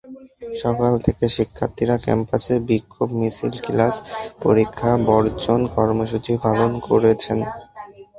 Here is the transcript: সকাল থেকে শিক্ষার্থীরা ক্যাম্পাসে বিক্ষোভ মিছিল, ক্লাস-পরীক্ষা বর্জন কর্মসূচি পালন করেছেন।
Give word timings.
সকাল 0.55 0.93
থেকে 1.05 1.25
শিক্ষার্থীরা 1.35 1.95
ক্যাম্পাসে 1.97 2.55
বিক্ষোভ 2.69 3.09
মিছিল, 3.19 3.53
ক্লাস-পরীক্ষা 3.65 4.91
বর্জন 5.07 5.61
কর্মসূচি 5.75 6.33
পালন 6.43 6.71
করেছেন। 6.87 7.39